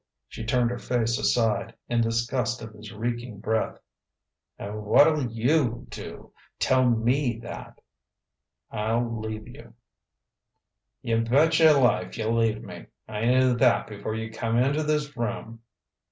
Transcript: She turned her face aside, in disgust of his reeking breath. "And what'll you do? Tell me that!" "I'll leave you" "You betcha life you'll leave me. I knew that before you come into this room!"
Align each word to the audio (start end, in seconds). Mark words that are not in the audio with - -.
She 0.27 0.43
turned 0.43 0.71
her 0.71 0.79
face 0.79 1.19
aside, 1.19 1.75
in 1.87 2.01
disgust 2.01 2.63
of 2.63 2.73
his 2.73 2.91
reeking 2.91 3.39
breath. 3.39 3.77
"And 4.57 4.83
what'll 4.83 5.27
you 5.27 5.85
do? 5.91 6.33
Tell 6.57 6.89
me 6.89 7.37
that!" 7.43 7.77
"I'll 8.71 9.19
leave 9.19 9.47
you" 9.47 9.75
"You 11.03 11.17
betcha 11.21 11.73
life 11.77 12.17
you'll 12.17 12.35
leave 12.35 12.63
me. 12.63 12.87
I 13.07 13.25
knew 13.25 13.55
that 13.57 13.85
before 13.85 14.15
you 14.15 14.31
come 14.31 14.57
into 14.57 14.81
this 14.81 15.15
room!" 15.15 15.59